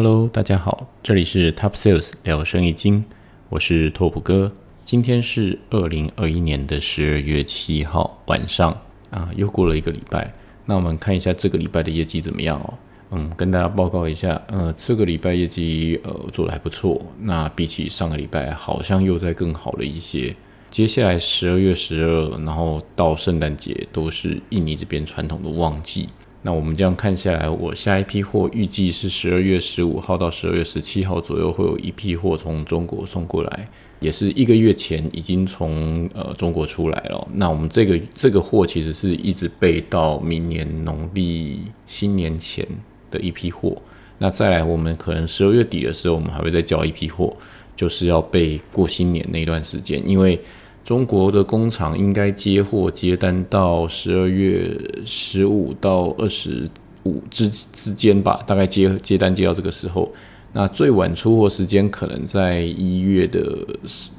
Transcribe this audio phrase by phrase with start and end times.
[0.00, 3.04] Hello，大家好，这里是 Top Sales 聊生意经，
[3.48, 4.52] 我是拓普哥。
[4.84, 8.80] 今天是二零二一年的十二月七号晚上
[9.10, 10.32] 啊，又过了一个礼拜。
[10.66, 12.74] 那我们看一下这个礼拜的业绩怎么样哦？
[13.10, 17.04] 嗯，跟大家报告一下，呃，这个礼拜业绩呃做的还不错。
[17.22, 20.32] 那比起上个礼拜，好像又在更好了一些。
[20.70, 26.08] 接下来十二月十二，然后到圣诞节都是印尼这边传统的旺季。
[26.48, 33.68] 那我们这样看下来，我下一批货预计是十二月十五号到十二月十七号左右会有一批货从中国送过来，
[34.00, 37.28] 也是一个月前已经从呃中国出来了。
[37.34, 42.66] 那我们这个这个货其实是一直备到明年农历新年前
[43.10, 43.76] 的一批货。
[44.16, 47.36] 那再来，我们可能十二月底的时候，我们还会再交一批货，
[47.76, 50.40] 就是要备过新年那段时间，因为。
[50.88, 54.74] 中国的工厂应该接货接单到十二月
[55.04, 56.66] 十五到二十
[57.02, 60.10] 五之之间吧，大概接接单接到这个时候，
[60.54, 63.54] 那最晚出货时间可能在一月的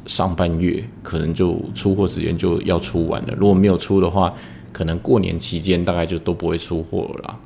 [0.06, 3.34] 上半月，可能就出货时间就要出完了。
[3.36, 4.32] 如果没有出的话，
[4.72, 7.40] 可能过年期间大概就都不会出货了。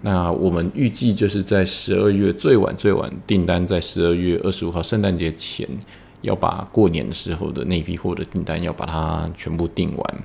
[0.00, 5.68] 那我们预计就是在十二月最晚最晚订单在十二月二十五号圣诞节前。
[6.22, 10.24] 要把过年时候的那批货的订单要把它全部订完。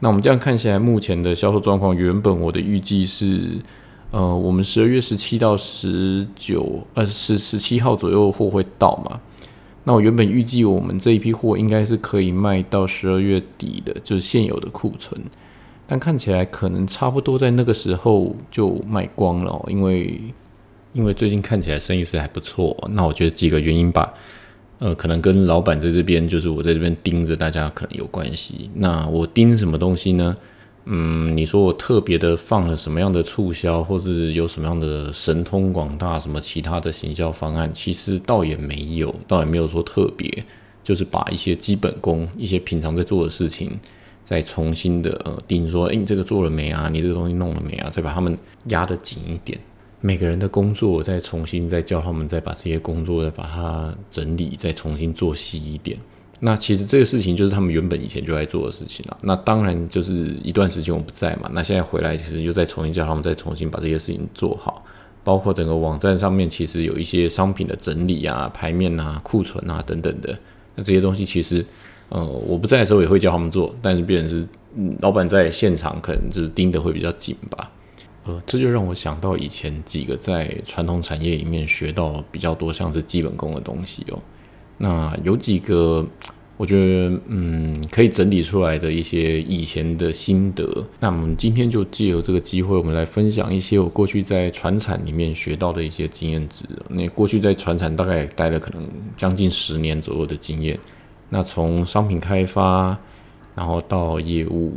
[0.00, 3.58] 那我们这样看起来，目前的销售状况，原本我的预计是，
[4.10, 9.20] 呃，我们十二月十七到十九，呃，十十七号左右货会到嘛？
[9.84, 15.20] 那我原本预计我们这一批货应该是可以卖到十二月底的，就是现有的库存。
[15.86, 20.18] 但看起来可能差不多在那个时候就卖光了，因为
[20.92, 22.74] 因为最近看起来生意是还不错。
[22.92, 24.14] 那我觉得几个原因吧。
[24.80, 28.70] 呃，可能跟老板在这边，就是我在这边盯着大家，可能有关系。
[28.74, 30.34] 那我盯什么东西呢？
[30.86, 37.70] 嗯，你说我特别的放了什么样的促销，或是有什么样的神通广大，什么其他的行销方案？
[37.74, 40.26] 其实倒也没有，倒也没有说特别，
[40.82, 43.78] 就是把一些基本功、一些平常在做的事情，
[44.24, 46.88] 再重新的呃盯，说，哎，你这个做了没啊？
[46.90, 47.90] 你这个东西弄了没啊？
[47.90, 48.36] 再把他们
[48.68, 49.60] 压得紧一点。
[50.00, 55.98] 每个人的工作再重新再教他们，再把这些工作再把它整理，再重新做细一点。
[56.38, 59.18] 那其实这个事情就是他们原本以前就在做的事情了。
[59.22, 64.82] 那当然就是一段时间我不在嘛，那现在回来其实又再重新教他们，再重新把这些事情做好。
[65.22, 70.36] 包括整个网站上面其实有一些商品的整理啊、排面啊、库存啊等等的。
[70.74, 71.62] 那这些东西其实，
[72.08, 74.46] 呃，我不在的时候也会教他们做，但是变成是
[75.00, 77.70] 老板在现场可能就是盯的会比较紧吧。
[78.24, 84.18] 呃，这就让我想到以前几个在传统产业里面学到比较多，像是基本功的东西哦。
[84.76, 86.06] 那有几个，
[86.58, 90.86] 我觉得嗯，可以整理出来的一些以前的心得。
[91.00, 96.66] 那我们今天就借由这个机会，我们来分享一些我过去在船产里面学到的一些经验值。
[96.90, 98.86] 那过去在船产大概待了可能
[99.16, 100.78] 将近十年左右的经验。
[101.30, 102.98] 那从商品开发，
[103.54, 104.76] 然后到业务。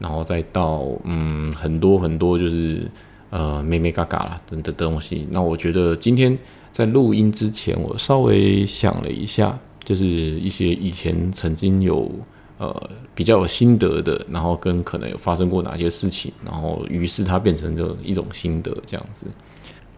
[0.00, 2.90] 然后再到嗯很多很多就是
[3.28, 5.28] 呃咩咩嘎嘎啦等等东西。
[5.30, 6.36] 那我觉得今天
[6.72, 12.10] 在录音之前，我稍微想了一下，就是一些以前曾经有
[12.56, 19.26] 呃比较有心得的，然后跟可能有发生过哪些事情，然后于是它变成这一种心得这样子。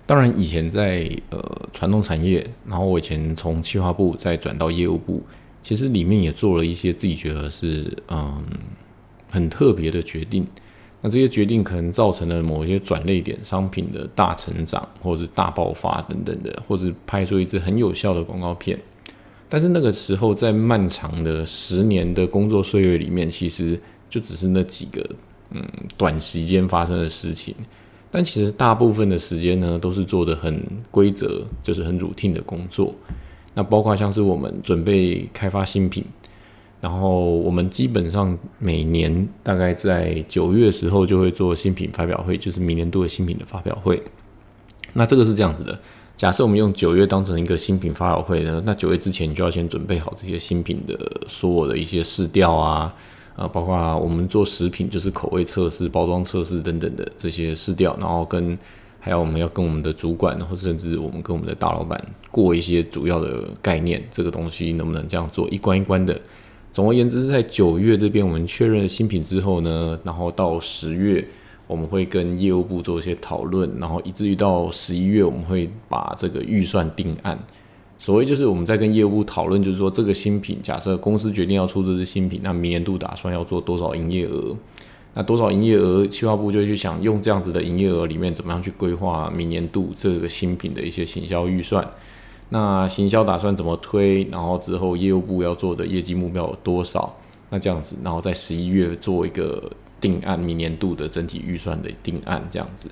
[0.05, 1.41] 当然以前在呃
[1.73, 5.23] 传统产业，然后我以前从企划部再转到业务部，
[5.63, 8.43] 其实里面也做了一些自己觉得是嗯。
[9.33, 10.47] 很特别的决定，
[11.01, 18.79] 那这些决定可能造成了某些转类点商品的大成长，或者是大爆发等等的，或者拍出一支很有效的广告片。
[19.49, 25.05] 但是那个时候，在漫长的十年的工作岁月里面，其实就只是那几个
[25.51, 25.63] 嗯
[25.97, 27.55] 短时间发生的事情。
[28.11, 32.95] 但其实大部分的时间呢，都是做的很规则，就是很 routine 的工作。
[33.55, 36.05] 那包括像是我们准备开发新品。
[36.83, 44.03] 然后我们基本上每年大概在九月的时候就会做新品发表会，就是明年度的新品的发表会。
[44.93, 45.79] 那这个是这样子的：
[46.17, 50.99] 假设我们用九月当成一个新品发表会呢，那九月之前你就要先准备好这些新品的
[51.29, 52.93] 所有的一些试调啊，
[53.37, 58.59] 呃，包括我们做食品就是口味测试、包装测试等等的这些试调，然后跟
[58.99, 66.21] 还有我们要跟我们的主管，或者甚至我们跟我们的大老板过一些主要的概念，这个东西能不能这样做，一关一关的。
[66.73, 71.23] 总而言之，在九月这边我们确认新品之后呢，然后到十月
[71.67, 77.39] 我们会跟业务部做一些讨论，然后以至于到十一月我们会把这个预算定案。
[77.99, 84.57] 所谓就是我们在跟业务部讨论，就是说这个新品，假设公司决定要出这支新品，那明年度打算要做多少营业额？
[85.15, 91.87] 那多少营业额，企划部就会去想用这样子的营业额里面怎么样去规划明年度这个新品的一些行销预算。
[92.53, 94.25] 那行销打算怎么推？
[94.31, 97.11] 然后之后业务部要做的业绩目标有多少？
[97.49, 102.91] 那这样子，然后在十一月做一个定案，明年度的整体预算的定案，这样子。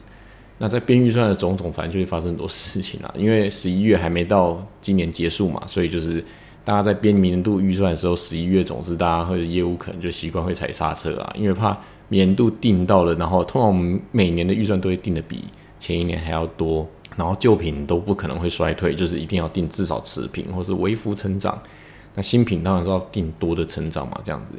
[0.57, 3.13] 那在编预算的种种，反正就会发生很多事情啊。
[3.19, 6.25] 因为十一月还没到今年结束嘛，所以就是
[6.65, 11.79] 大家在编明年度预算的时候，十一月总是大家或者业务可能就习惯会踩刹车啊，因为怕
[12.09, 15.45] 年度定到了，然后通常我们每年的预算都会定的比
[15.79, 16.87] 前一年还要多，
[17.17, 21.59] 然后旧品都不可能会衰退，就是一定要定至少持平或是微幅成长。
[22.15, 24.53] 那新品当然是要定多的成长嘛，这样子。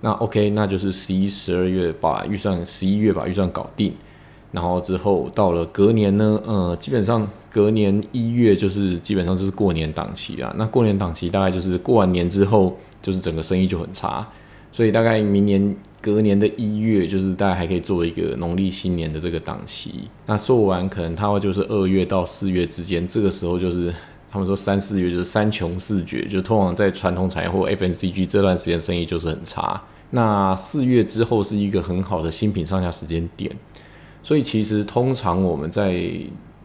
[0.00, 3.92] 那 OK，那就是十一、十二月把预算，十一月把预算搞定。
[4.50, 10.50] 然后之后到了隔年呢，呃，基本上隔年一月就是基本上就是过年档期啦。
[10.56, 14.26] 那过年档期大概就是过完年之后，就是整个生意就很差，
[14.72, 20.08] 所以大概明年隔年的一月，就是大家还可以做一个农历新年的这个档期。
[20.26, 23.92] 那做完可能它会就是二月到四月之间，这个时候就是
[24.30, 29.82] 他们说三四月就是三穷四绝，就通常在传统产业或 FNCG 这段时间生意就是很差。
[30.10, 33.50] 那四月之后是一个很好的新品上架时间点。
[34.22, 36.10] 所以其实通常我们在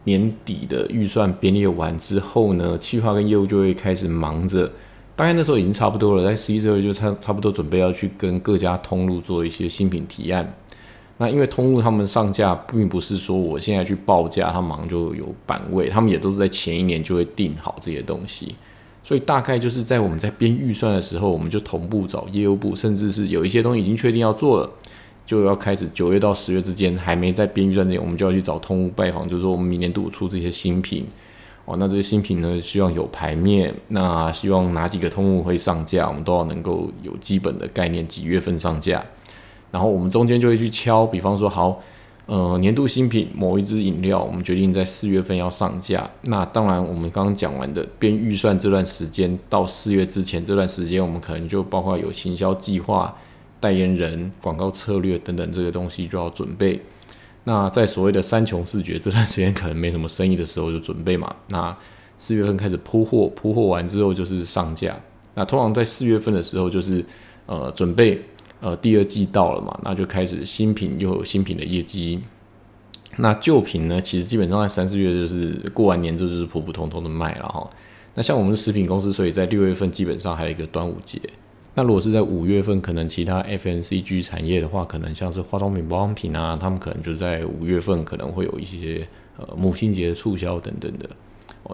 [0.04, 4.70] 年底的预算编列完之后呢，企划跟业务就会开始忙着，
[5.16, 10.54] 大概那时候已经差不多了，在十一、十二月就差差不多准备要去跟各家通路做一些新品提案。
[11.18, 18.54] 那因为通路他们上架，并不是说我现在去报价，他忙就有版位，他们也都是在前一年就会定好这些东西。
[19.04, 24.70] 所以大概就是在我们在编预算的时候，我们就同步找业务部，甚至是有一些东西已经确定要做了。
[25.26, 31.06] 就要开始九月到十月之间还没在编预算之前，我们就要去找通路拜访，就是说我们明年度出这些新品
[31.64, 39.02] 哦，那这些新品呢，希望有牌面，那希望哪几个通路会上架，我们都要能够有基本的概念，几月份上架。
[39.70, 41.80] 然后我们中间就会去敲，比方说好，
[42.26, 46.08] 呃，年度新品某一支饮料，我们决定在四月份要上架。
[46.22, 53.16] 那当然，我们刚刚讲完的编预算这段时间到四月之前这段时间，我们可能就包括有行销计划。
[53.60, 56.78] 代言人、广告策略等等这个东西就要准备。
[57.44, 61.34] 那在所谓的三穷四绝这段时间，可能没什么生意的时候就准备嘛。
[61.48, 61.76] 那
[62.16, 64.98] 四月份开始铺货，铺货完之后就是上架。
[65.34, 67.04] 那通常在四月份的时候，就是
[67.46, 68.22] 呃准备
[68.60, 72.20] 呃第二季到了嘛，那就开始新品又有新品的业绩。
[73.16, 77.68] 那旧品呢，其实基本上在三四月就是过完年之后就是普普通通的卖了哈。
[78.14, 81.20] 那像我们食品公司，所以在六月份基本上还有一个端午节。
[81.76, 89.04] 那如果是在五月份，可能其他 FNCG 产业的话，可能像是化妆品、保养品啊，他们可能就在五月份可能会有一些
[89.36, 91.10] 呃母亲节的促销等等的。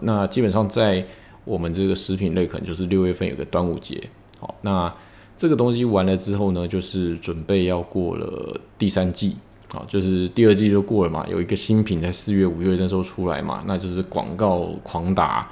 [0.01, 1.05] 那基本上在
[1.45, 4.01] 我们这个食品类，可能就是六月份有个端午节。
[4.39, 4.91] 好，那
[5.37, 9.35] 这个东西完了之后呢，就是准备要过了第三季，
[9.71, 15.47] 好，就是第二季就过了嘛，有一个新品在四月、五月那时候出来嘛，那就是广告狂打。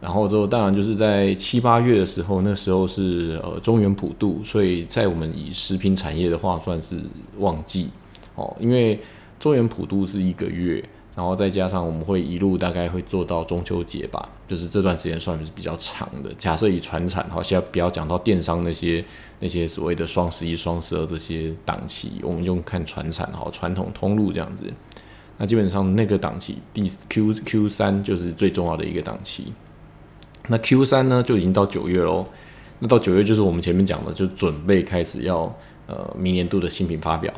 [0.00, 7.00] 然后之后，当然就是在七八月的时候，那时候是呃中原普渡，所以在我们以食品产业的话，算是
[7.38, 7.88] 旺季
[8.36, 8.56] 哦。
[8.60, 9.00] 因为
[9.40, 10.84] 中原普渡是一个月，
[11.16, 16.32] 然后再加上我们会一路大概会做到中秋节吧，就是这段时间算是比较长的。
[16.38, 19.04] 假设以船产，好，现在不要讲到电商那些
[19.40, 24.72] 那些所谓的双十一、双十二这些档期，我们用看船产，哈，传统通路这样子。
[25.38, 29.52] 那基本上那个档期，第 Q Q 三就是最重要的一个档期。
[30.48, 32.26] 那 Q 三呢就已经到九月喽，
[32.80, 35.54] 那到九月就是我们前面讲的，就准备开始要
[35.86, 37.32] 呃明年度的新品发表，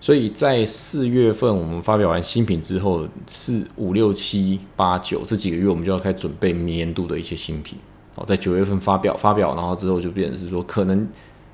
[0.00, 7.78] 所以在四月份我们发表完新品之后，四五六七八九这几个月我们就要开始准备明年度的一些新品，
[8.16, 11.08] 哦，在九月份发表发表，然后之后就变成是说，可能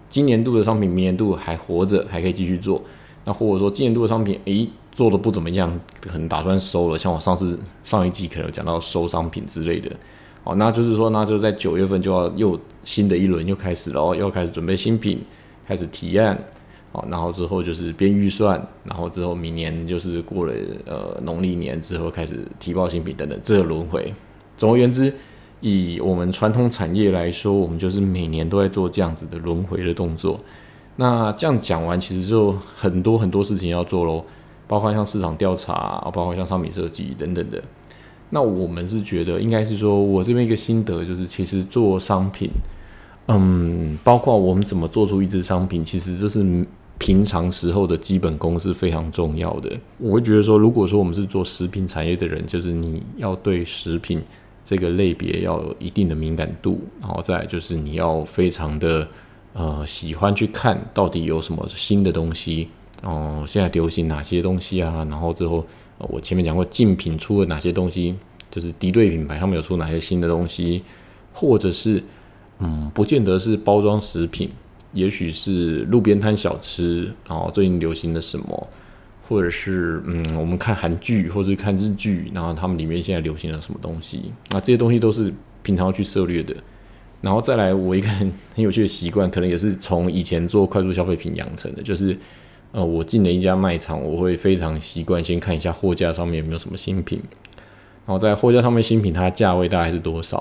[0.09, 2.83] 今年度的商品明年度还活着，还可以继续做，
[3.25, 9.90] 那或者说今年度的商品，诶做的不怎么样，可能打算收了，像我上次上一季可能讲到收商品之类的。
[10.44, 15.20] 哦，那就是说，那就在九月份就要又新的一轮又开始了，又开始准备新品，
[15.66, 16.37] 开始提案，
[16.90, 20.52] 哦，然后之后就是编预算，然后之后明年就是过了
[20.84, 24.12] 呃农历年之后开始提报新品等等，这个轮回。
[24.56, 25.14] 总而言之，
[25.61, 30.40] 以我们传统产业来说，我们就是每年都在做这样子的轮回的动作。
[30.96, 34.25] 那这样讲完，其实就很多很多事情要做喽，
[34.66, 37.62] 包括像市场调查，包括像商品设计等等的。
[38.35, 42.49] 那我们是觉得，应该是说，我这边一个心得就是，其实做商品，
[43.29, 49.71] 嗯，包括我们怎么做出一支商品，其实这是平常时候的基本功是非常重要的。
[49.99, 54.19] 我会觉得说，如果说我们是做食品产业的人，就是你要对食品
[54.65, 59.07] 这个类别要有一定的敏感度，然后再就是你要非常的
[59.53, 62.69] 呃喜欢去看到底有什么新的东西，
[63.03, 65.07] 哦，现在流行哪些东西啊？
[65.11, 65.67] 然后最后
[66.09, 68.14] 我前面讲过竞品出了哪些东西，
[68.50, 70.82] 就是敌对品牌他们有出哪些新的东西，
[71.32, 72.02] 或者是
[72.59, 74.50] 嗯，不见得是包装食品，
[74.92, 78.68] 也许是路边摊小吃，然后最近流行的什么，
[79.28, 85.32] 或者是嗯，我们看韩剧或者看日剧，然后他们里面现在流行了什么东西，那这些东西都是
[85.62, 86.54] 平常要去涉猎的。
[87.21, 92.18] 然后再来，我一个很很有趣的习惯，可能也是从以前做快速消费品养成的，就是，
[92.73, 97.21] 呃，我进了一家卖场，我会非常习惯先看一下货架上面有没有什么新品，
[98.07, 100.38] 然后在货架上面新品它的价位大概是多少，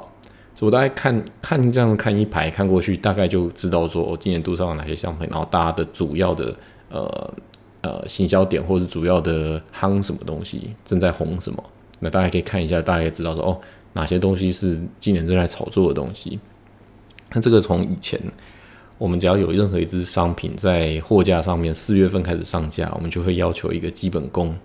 [0.56, 6.56] 所以我大概看看这样看一排看过去，大概就知道说，我今年度上有哪些商品，然后大家的主要的
[6.90, 7.34] 呃
[7.82, 11.62] 呃行销点或者主要的夯什么东西正在红什么，
[12.00, 13.60] 那大家可以看一下，大概知道说哦，
[13.92, 16.40] 哪些东西是今年正在炒作的东西。
[17.34, 18.20] 那这个从以前，
[19.02, 24.56] 我们只要有任何一支商品在货架上面，四月份开始上架，我们就会要求一个基本功。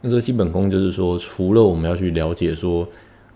[0.00, 2.84] 那这个基本功就是说，除了我们要去了解说，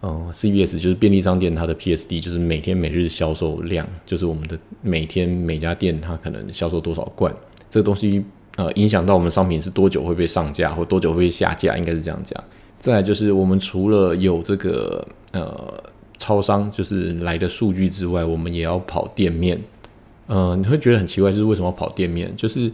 [0.01, 7.33] 呃，CVS 就是便利商店它的 PSD，就是每天每日销售量，就是我们的每天每家店它可能销售多少罐，
[7.71, 8.25] 这个东西
[8.57, 12.43] 呃影响到我们商品是多久会被上架或多久会被下架，应该是这样讲。
[12.81, 15.81] 再来就是我们除了有这个呃。
[16.17, 19.61] 超商就是来的数据之外，我们也要跑店面。
[20.27, 22.35] 呃，你会觉得很奇怪，就是为什么跑店面？
[22.37, 22.71] 就是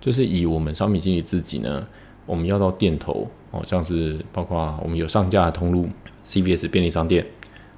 [0.00, 1.86] 就是以我们商品经理自己呢，
[2.26, 5.88] 我们要到店头哦，像是包括我们有上架的通路
[6.26, 7.26] ，CVS 便利商店，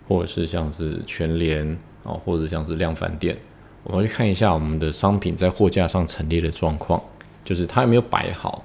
[0.06, 3.36] 或者是像是全联哦，或者像是量贩店，
[3.82, 7.02] 我们去看一下我们的商品在货架上陈列的状况，
[7.44, 8.64] 就是它有没有摆好，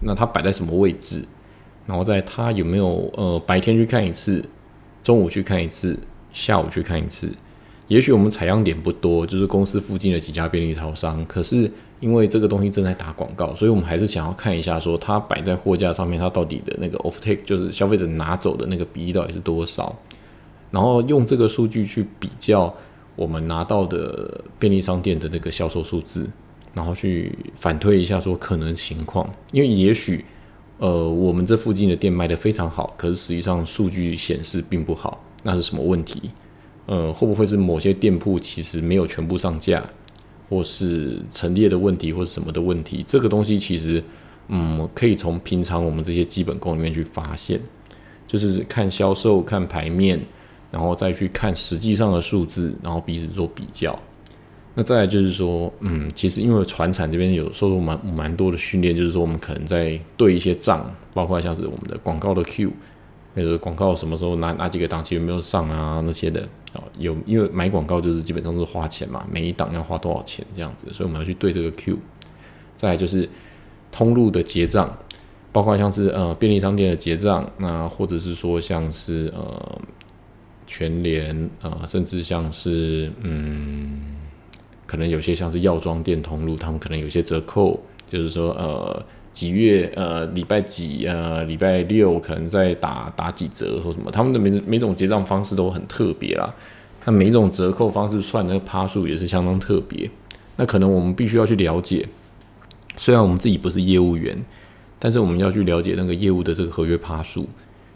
[0.00, 1.24] 那它摆在什么位置，
[1.86, 4.44] 然后在它有没有呃白天去看一次。
[5.02, 5.98] 中午去看一次，
[6.32, 7.30] 下午去看一次。
[7.88, 11.24] 也许我们采样点不多，就是公司附近的几家便利超商。
[11.26, 19.94] 可是因为这个东西正在打广告，所以我们还是想要看一下，说它摆在货架上面，它到底的那个 off take，就是消费者拿走的那个比例到底是多少。
[20.70, 22.74] 然后用这个数据去比较
[23.16, 26.30] 我们拿到的便利商店的那个销售数字，
[26.72, 29.28] 然后去反推一下说可能情况。
[29.52, 30.24] 因为也许。
[30.78, 36.28] 呃，我们这附近的店卖的非常好，可是实际上数据显示并不好，那是什么问题？
[36.86, 39.82] 呃，会不会是某些店铺其实没有全部上架，
[40.48, 43.02] 或是陈列的问题，或是什么的问题？
[43.06, 44.02] 这个东西其实，
[44.48, 47.60] 嗯，可以从平常我们这些基本功里面去发现，
[48.26, 50.20] 就是看销售、看牌面，
[50.70, 53.98] 然后再去看实际上的数字，然后彼此做比较。
[54.76, 62.72] 那再来就是说，嗯，其实因为船产这边有受到蛮蛮多的训练，就是说我们可能在对一些账，包括像是我们的广告的 Q，
[63.34, 66.40] 那个广告什么时候哪哪几个档期有没有上啊那些的
[66.72, 71.98] 啊，有因为买广告就是基本上是花钱嘛，每一档要花多少钱这样子，所以我们要去对这个 Q。
[72.76, 73.28] 再就是
[73.92, 74.96] 通路的结账，
[75.52, 79.78] 包括像是呃便利商店的结账，那或者是说像是呃
[80.66, 84.16] 全联啊，甚至像是嗯。
[84.86, 89.02] 可能有些像是药妆店通路，他们可能有些折扣，就是说，呃，
[89.34, 96.54] 几月，呃，礼拜几，呃，礼拜六可能在打打几折或什么，他们的每每种结账方式都很特别啦。
[97.04, 100.08] 那每一种折扣方式算那个趴数也是相当特别。
[100.56, 102.08] 那可能我们必须要去了解，
[102.96, 104.34] 虽然我们自己不是业务员，
[104.98, 107.46] 但是我们要去了解那个业务的这个合约趴数，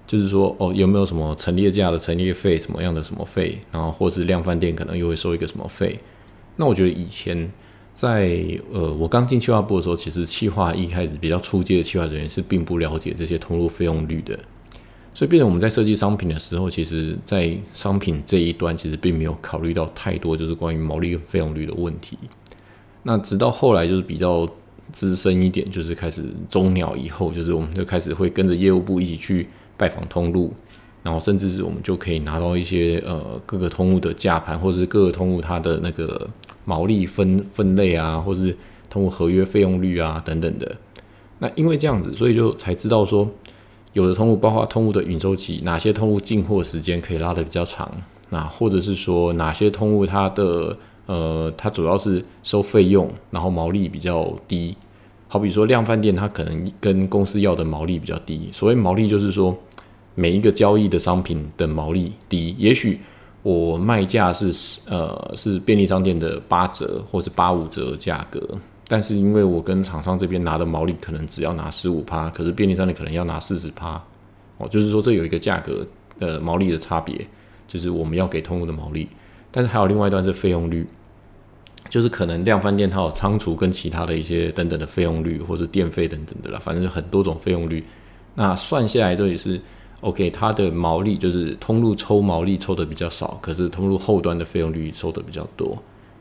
[0.06, 5.98] 就是说，哦，有没有什么陈列价的陈列费，什么样的什么费，然后或是量贩店可能又会收一个什么费。
[6.56, 7.48] 那我觉得以前
[7.98, 14.38] 在呃我刚进企划部的时候，其实企划一开始比较初阶的企划人员是并不了解这些通路费用率的，
[15.12, 22.16] 所以变成我们在设计商品的时候，其实在商品这一端其实并没有考虑到太多就是关于毛利费用率的问题。
[23.02, 24.48] 那直到后来就是比较
[24.92, 30.54] 资深一点，就是开始中鸟以后，就是我们就开始会跟着业务部一起去拜访通路。
[31.08, 36.28] 然后甚至是我们就可以拿到一些呃各个通路的价盘，或者是各个通路它的那个
[36.66, 38.54] 毛利分分类啊，或是
[38.90, 40.76] 通过合约费用率啊等等的。
[41.38, 43.26] 那因为这样子，所以就才知道说，
[43.94, 47.90] 有的通路包括通路的允周期，哪些通路进货时间可以拉得比较长，
[48.28, 54.76] 那或者是说哪些通路它的呃它主要是收费用，然后毛利比较低。
[55.26, 58.50] 好比说量贩店，它可能跟公司要的毛利比较低。
[58.52, 59.56] 所谓毛利就是说。
[60.18, 62.98] 每一个交易的商品的毛利低，也许
[63.44, 64.50] 我卖价是
[64.90, 68.40] 呃是便利商店的八折或是八五折价格，
[68.88, 74.02] 但是因为我跟厂商这边拿的毛利可能只要拿十五趴，可是便利商店可能要拿四十趴，
[74.56, 75.86] 哦，就是说这有一个价格
[76.18, 77.16] 呃毛利的差别，
[77.68, 79.08] 就是我们要给通路的毛利，
[79.52, 80.84] 但是还有另外一段是费用率，
[81.88, 87.84] 就是可能量贩店它有仓储跟其他的一些等等的费用率，或是电费等等的啦，反正很多种费用率。
[88.34, 89.60] 那算下来这也是
[90.00, 95.76] OK，它的毛利就是通路抽毛利抽的比较少，可是通路后端的费用率收的比较多。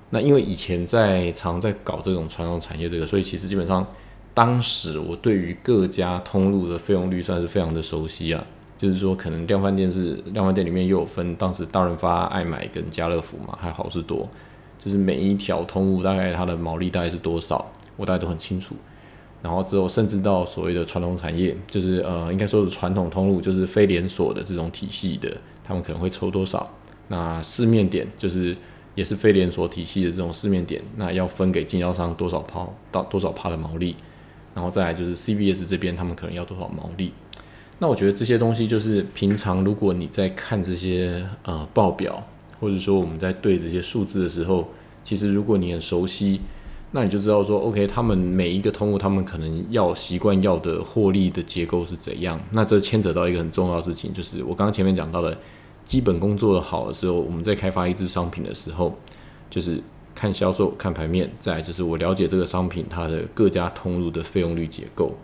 [0.10, 3.86] 那因为以前在常在搞这种传统产业这个，所以其实基本上
[4.34, 8.44] 当时我对于各家通路的费用率算是非常的熟悉啊。
[8.78, 14.30] 就是说，可能量贩店是量贩店里面又有分，当时大润发、爱买跟家乐福嘛，还好事多。
[14.78, 17.66] 就是每一条通路大概它的毛利大概是多少，
[17.96, 18.76] 我大概都很清楚。
[19.42, 26.70] 然后之后甚至到所谓的传统产业，就是呃应该说是传统通路，就是非连锁的这种体系的，他们可能会抽多少。
[27.08, 28.56] 那市面点就是
[28.96, 33.96] 也是非连锁体系的这种市面点，那要分给经销商多少抛到多少帕的毛利。
[34.54, 37.14] 然后再来就是 CBS 这边，他们可能要多少毛利。
[37.80, 42.24] 那我觉得这些东西就是平常如果你在看这些呃报表。
[42.60, 44.68] 或者说我们在对这些数字的时候，
[45.04, 46.42] 其实如果你很熟悉，
[46.98, 52.42] 那你就知道说，OK，他们每一个通路，他们可能要习惯要的获利的结构是怎样。
[52.54, 55.38] 那这牵扯到一个很重要的事情，就是我刚刚前面讲到的，
[55.86, 58.98] 基本功做的好的时候，我们在开发一支商品的时候，
[59.48, 59.80] 就是
[60.16, 65.16] 看销售、看牌面，再就是我了解这个商品它的各家通路的费用率结构，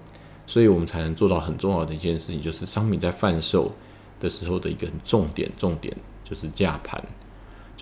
[0.45, 3.71] 所以我们才能做到很重要的一件事情，就是商品在贩售
[4.19, 5.91] 的时候的一个很重点，重点
[6.23, 7.03] 就是价盘。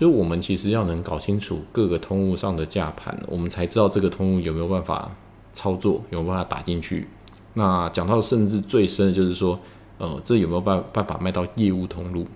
[0.02, 5.08] 就我们其实要能搞清楚各个通路上的价盘，我们才知道这个通路有没有办法
[5.54, 7.06] 操作，有没有办法打进去。
[7.54, 9.56] 那讲到甚至最深的就是说，
[9.98, 12.26] 呃，这有没有办办法卖到业务通路？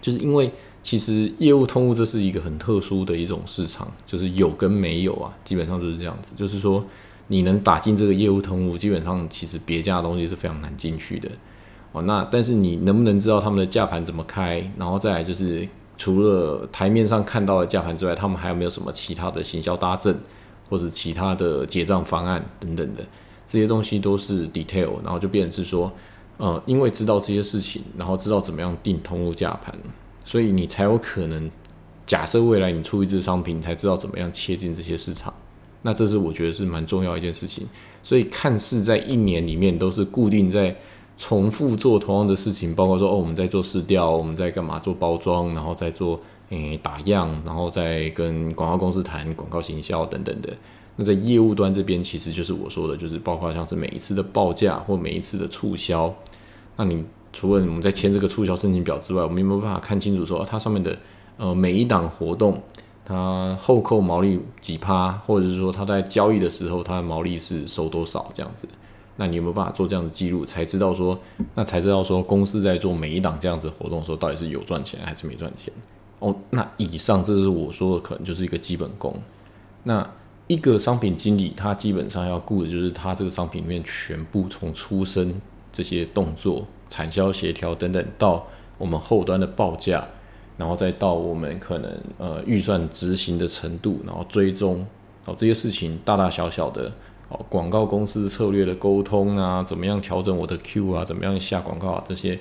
[0.00, 0.52] 就是因为
[0.84, 6.32] 其实业务通路这是一个很特殊的一种市场，就是有跟没有啊，基本上就是这样子。
[6.36, 6.84] 就是说
[7.26, 11.28] 你能打进这个业务通路，基本上其实别家的东西是非常难进去的。
[11.90, 14.70] 哦，那但是你能不能知道他们的价盘怎么开？
[14.78, 15.68] 然后再来就是。
[16.02, 20.18] 除了台面上看到的价盘之外，他们还有没有什么其他的行销搭阵，
[20.68, 23.04] 或者其他的结账方案等等的
[23.46, 25.92] 这些东西都是 detail，然后就变成是说，
[26.38, 29.72] 呃，因为知道这些事情，然后知道怎么样定通路价盘，
[30.24, 31.48] 所以你才有可能
[32.04, 35.32] 假设未来你出一支商品，才知道怎么样切进这些市场。
[35.82, 37.64] 那这是我觉得是蛮重要一件事情。
[38.02, 40.74] 所以看似在一年里面都是固定在。
[41.22, 46.18] 重复做同样的事情，包括说哦，我们在做试调，我们在干嘛做包装，然后再做
[46.50, 50.52] 诶打样，然后再跟广告公司谈广告行销等等的。
[50.96, 56.12] 那在业务端这边，其实就是我说的，就是包括像是每一次的报价或每一次的促销。
[56.74, 60.98] 那你除了我们在签这个促销申请表之外，我们有没有办法看清楚说它上面的
[61.36, 62.60] 呃每一档活动，
[63.04, 68.66] 它后扣毛利几趴，或者是说它在交易的时候它的毛利是收多少这样子？
[69.22, 71.16] 那你有没有办法做这样的记录，才知道说，
[71.54, 75.72] 那才知道说公司在做每一档这样子活动的时候，到底是有赚钱还是没赚钱？
[76.18, 79.14] 哦，那以上这是我说的，可能就是一个基本功。
[79.84, 80.04] 那
[80.48, 85.32] 一个商品经理，他基本上要顾的就是他这个商品里面全部从出生
[85.70, 88.44] 这些动作、产销协调等等，到
[88.78, 90.04] 我们后端的报价，
[90.56, 94.84] 然后再到我们可能呃预算执行的程度，然后追踪
[95.26, 96.90] 哦这些事情大大小小的。
[97.48, 102.38] 广告公司策略的沟通啊，怎么样调整我的 Q 啊，怎么样下广告啊这些，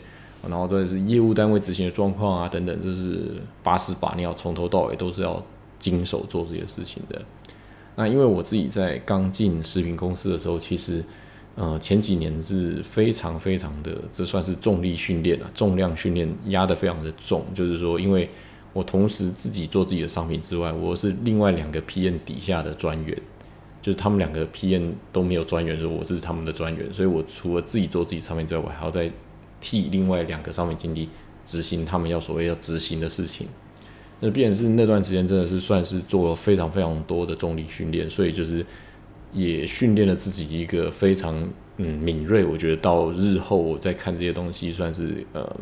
[0.47, 5.43] 然后这是业务单位执行的状况啊等等，这是把屎把尿，从头到尾都是要
[5.80, 7.21] 经手做这些事情的。
[7.95, 11.04] 那因为我自己在刚进食品公司的时候，其实
[11.56, 18.30] 呃前几年是非常非常的，这算是重力训练啊，重量训练压得非常的重，就是说，因为
[18.73, 23.17] 我同时自己做自己的商品之外，我是另外两个 PM 底下的专员。
[23.81, 29.11] 就是他们两个 PM 都没有专员，说我这是他们的专员，所以我除了自己做自己商品之外，我还要再
[29.59, 31.09] 替另外两个商品经理
[31.47, 33.47] 执行他们要所谓要执行的事情。
[34.19, 38.63] 那变是那段时间真的是算是做了非常非常多的重力训练，所以就是
[39.33, 41.43] 也训练了自己一个非常
[41.77, 42.45] 嗯敏锐。
[42.45, 45.59] 我觉得到日后我再看这些东西，算是呃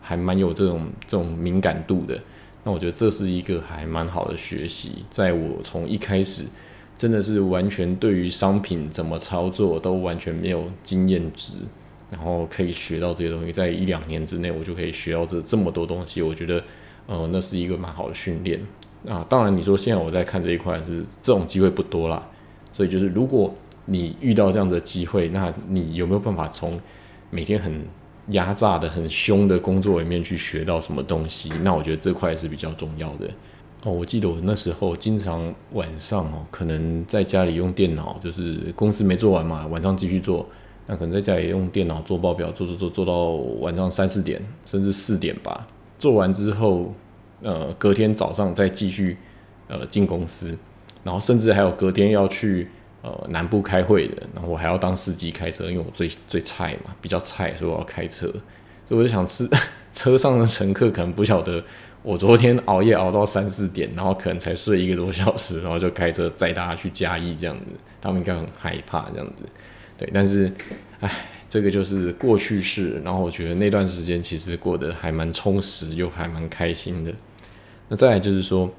[0.00, 2.16] 还蛮有这种这种敏感度的。
[2.62, 6.46] 那我觉得这是一个还蛮好的学习，在我从一开始。
[6.98, 11.54] 真的是完全对于商品怎么操作都完全没有经验值，
[12.10, 16.62] 然后可以学到这些东西，在一两年之内我就可以学到这这么多东西，我觉得
[17.06, 18.60] 呃那是一个蛮好的训练
[19.08, 19.24] 啊。
[19.28, 22.28] 当然你说现在我在看这一块是这种机会不多啦，
[22.72, 26.78] 所以就是如果你遇到这样的机会，那你有没有办法从
[27.30, 27.80] 每天很
[28.30, 31.50] 压榨的、很凶的工作里面去学到什么东西？
[31.62, 33.30] 那我觉得这块是比较重要的。
[33.82, 40.46] 哦，我记得我那时候经常晚上哦，可能在家里用电脑，就是公司没做完嘛，晚上继续做。
[40.90, 45.68] 那可能在家里用电脑做报表，做做做做到晚上三四点，甚至四点吧。
[45.98, 46.94] 做完之后，
[47.42, 49.16] 呃，隔天早上再继续
[49.68, 50.58] 呃进公司，
[51.04, 52.68] 然后甚至还有隔天要去
[53.02, 58.26] 呃南部开会的，然后我还要当司机开车，因为我最最菜嘛，比较菜，所以我要开车，
[58.86, 59.46] 所以我就想是
[59.92, 61.62] 车上的乘客可能不晓得
[62.08, 67.66] 我昨天熬夜熬到三四点，然后可能才睡一个多小时，然后就开车载大家去嘉义这样子，
[68.00, 69.42] 他们应该很害怕这样子，
[69.98, 70.50] 对，但是，
[71.00, 71.10] 唉。
[71.50, 77.10] 这个就是过去式，然后我觉得那段时间其实过得还蛮充实，又还蛮开心的。
[77.88, 78.70] 那再来就是说，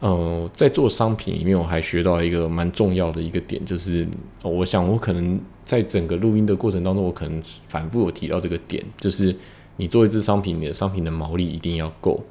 [0.00, 4.06] 呃，在做商品里面，我还学到一个蛮重要的一个点，就是
[4.40, 9.36] 我想我可能在整个录音的过程当中，我可能反复有提到这个点，就是
[9.76, 12.24] 你做一支商品，你的商品的毛利一定要够。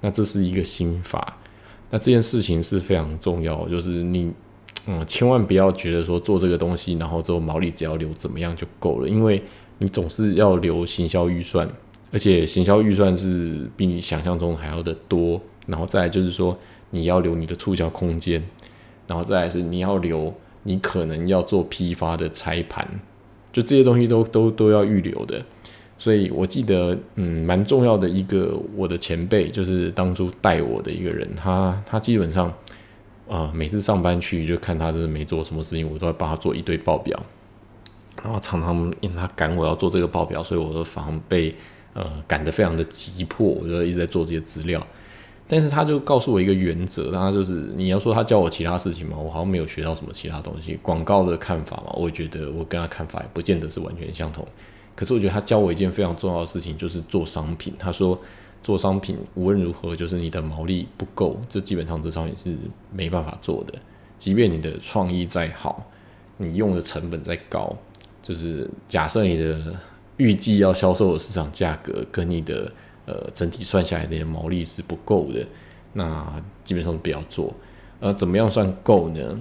[0.00, 1.36] 那这是一个心法，
[1.90, 4.32] 那这件事情是非常重要，就是你。
[4.90, 9.42] 嗯，千万不要觉得说做这个东西，然后之后毛利只要留怎么样就够了，因为
[9.76, 11.68] 你总是要留行销预算，
[12.10, 15.38] 而且行销预算是比你想象中还要的多。
[15.66, 16.58] 然后再来就是说，
[16.88, 18.42] 你要留你的促销空间，
[19.06, 20.32] 然后再来是你要留
[20.62, 22.88] 你可能要做批发的拆盘，
[23.52, 25.44] 就这些东西都都都要预留的。
[25.98, 32.50] 所以我记得，嗯，蛮重要的一个我的前辈，就是当初带我的一个人，他他基本上。
[33.30, 37.22] 啊，每次上班去就看他就是没做什么事情，我都会帮他做一堆报表。
[38.22, 41.54] 然后常常因他赶我要做这个报表，所以我的房被
[41.92, 44.82] 呃赶得非常的急迫，我就一直在做这些资料。
[45.46, 50.78] 但是他就告诉我一个原则，他就是你要说他教我其他事情嘛，我好像没有学到什么其他东西。
[50.80, 54.48] 广告的看法嘛，我觉得我跟他看法也不见得是完全相同。
[54.98, 57.72] 可是我觉得他教我一件非常重要的事情，就是做商品。
[57.78, 58.18] 他说。
[58.60, 62.56] 做商品无论如何，就是你的毛利不够，这基本上这商品是
[62.92, 63.72] 没办法做的。
[64.18, 65.88] 即便你的创意再好，
[66.38, 67.72] 你用的成本再高，
[68.20, 69.56] 就是假设你的
[70.16, 72.70] 预计要销售的市场价格跟你的
[73.06, 75.46] 呃整体算下来的毛利是不够的，
[75.92, 77.54] 那基本上不要做。
[78.00, 79.38] 呃，怎么样算够呢？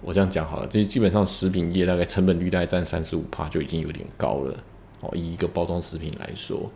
[0.00, 4.56] 我这样讲好了，这基本上食品业大概成本率大概占三十五帕就已经有点高了。
[5.00, 6.70] 哦，以一个包装食品来说。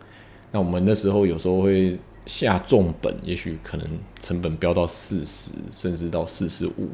[0.51, 3.87] 那我们那时候有时候会下重本，也许可能
[4.21, 6.89] 成本飙到四十，甚至到四十五，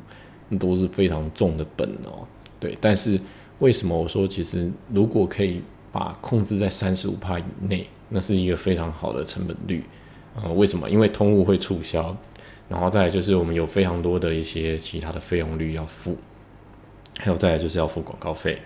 [0.48, 2.28] 那都是非常重的本哦。
[2.60, 3.20] 对，但是
[3.60, 5.62] 为什么我说其实如果可以
[5.92, 9.84] 把控制在三十五帕以内，那是一个非常好的成本率
[10.36, 10.50] 啊？
[10.54, 10.90] 为什么？
[10.90, 12.16] 因为通路会促销，
[12.70, 16.16] 然后再来就是我们有非常多的一些其他的费用率要付，
[17.18, 18.58] 还有再来就是要付广告费。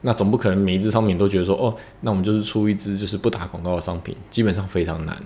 [0.00, 5.20] 那总不可能每一只商品都觉得说，哦，那我们就是出一支就是不打广告的商品，基本上非常难。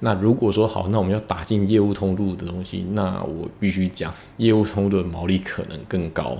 [0.00, 6.36] 那如果说好，那我们要打进业务通路的东西，那我必须讲，业务通路的毛利可能更高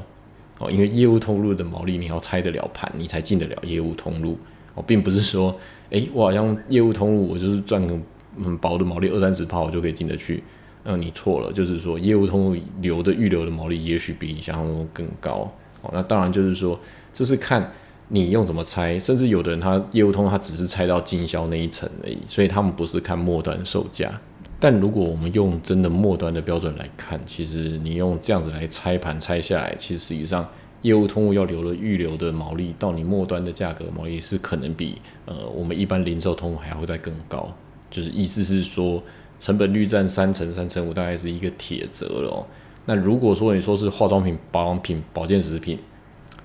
[0.58, 4.36] 哦，因为业务通路的毛利你要拆得了盘，你才进得了业务通路
[4.74, 5.56] 哦，并不是说，
[5.90, 7.96] 诶，我好像业务通路我就是赚个
[8.44, 10.42] 很薄的毛利二三十炮我就可以进得去，
[10.84, 16.78] 嗯，你错了，就是说业务通路留的预留的毛利也许比你想象中更高哦，那当然就是说。
[17.14, 17.70] 这是看
[18.08, 24.10] 你用怎么拆，甚至有的人他业务通他只是拆到经销那一层而已，所以他们不是看末端售价。
[24.58, 30.48] 但如果我们用真的末端的标准来看，其实你用这样子来拆盘拆下来，其实实际上
[30.80, 37.54] 业务通要留的预留的毛利到你末端的价格毛利是可能比呃我们一般零售通还会再更高。
[37.90, 39.02] 就是意思是说
[39.42, 42.46] 成本率占三成三成五，大概是一个铁则了哦。
[42.84, 45.76] 那如果说你说是化妆品、保养品、保健食品，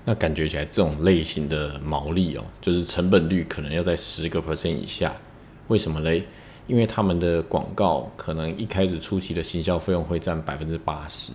[0.04, 5.12] 那感觉起来，这种类型的毛利哦，就是成本率可能要在十个 percent 以下。
[5.68, 6.24] 为什么嘞？
[6.66, 11.32] 因为他们的广告可能一开始初期的行销费用会占百分之八十，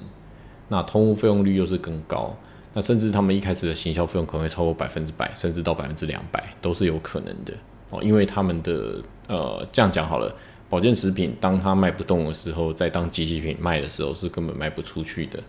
[0.68, 2.36] 那通货费用率又是更高，
[2.74, 7.54] 那甚至他们一开始的行销费用可能会超过百分之百，甚至到百分之两百都是有可能的
[7.90, 8.04] 哦。
[8.04, 10.36] 因为他们的呃，这样讲好了，
[10.74, 15.40] 保健食品当它卖不动的时候，在当机器品卖的时候是根本卖不出去的。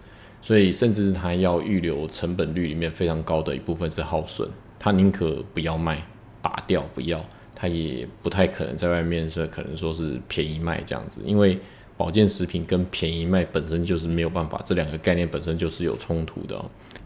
[0.43, 4.47] 所以，甚至他要预留成本率里面非常高的一部分是耗损，
[4.79, 6.07] 他宁可不要卖，
[6.43, 11.59] 打掉不要，他也不太可能在外面说可能说是便宜卖这样子，因为
[11.97, 16.63] 保健食品跟便宜卖本身就是没有办法，这两个概念本身就是有冲突的。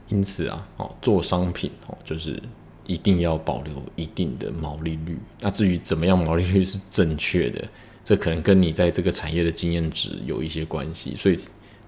[0.09, 2.43] 因此啊，哦，做商品哦，就是
[2.89, 5.17] 一定要保留一定的毛利率。
[5.39, 7.63] 那至于怎么样毛利率是正确的，
[8.09, 11.15] 这可能跟你在这个产业的经验值有一些关系。
[11.15, 11.39] 所以。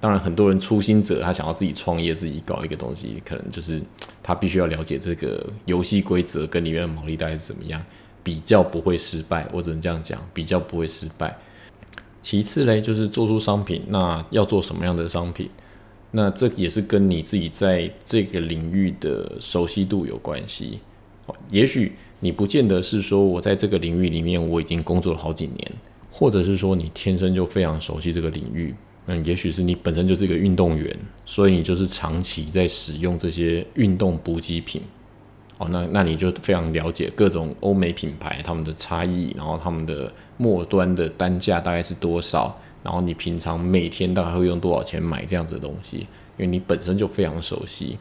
[0.02, 3.78] 当然，很多人初心者，他想要自己创业，自己搞一个东西，可能就是
[4.22, 7.84] 他必须要了解这个游戏规则跟里面的毛利大概是怎么样，
[8.22, 9.46] 比较不会失败。
[9.52, 11.36] 我只能这样讲，比较不会失败。
[12.22, 15.50] 其次嘞，就是做出商品，那要做什么样的商品？
[16.12, 20.80] 那这也是跟你自己在这个领域的熟悉度有关系。
[21.50, 25.72] 也许你不见得是说我在这个领域里面我已经工作了好几年，
[26.10, 28.74] 或者是说你天生就非常熟悉这个领域。
[29.06, 34.82] 嗯，也许是你本身就是一个运动员，所以你就是长期在使用这些运动补给品。
[35.58, 46.06] 哦，那那你就非常了解各种欧美品牌他们的差异，然后他们的末端的单价大概是多少，然后你平常每天大概会用多少钱买这样子的东西，因
[46.38, 47.98] 为你本身就非常熟悉。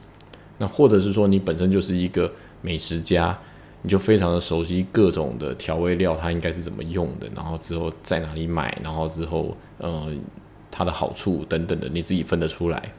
[0.57, 3.37] 那或者是说你本身就是一个美食家，
[3.81, 10.11] 你就非常的熟悉各种的调味料它应该是怎么用的，然后之后在哪里买，然后之后呃
[10.71, 12.91] 它的好处等等的你自己分得出来。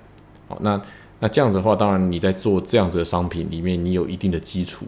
[0.48, 0.80] 好，那。
[1.22, 4.86] 那这样子的话，当然你在做这样子的商品里面，你有一定的基础，